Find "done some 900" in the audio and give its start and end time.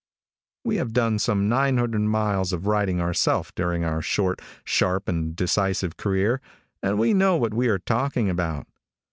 0.93-2.01